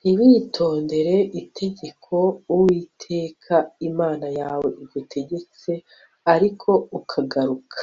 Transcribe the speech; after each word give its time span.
ntiwitondere 0.00 1.16
itegeko 1.40 2.14
Uwiteka 2.54 3.56
Imana 3.88 4.26
yawe 4.40 4.66
igutegetse 4.82 5.70
ariko 6.34 6.70
ukagaruka 6.98 7.78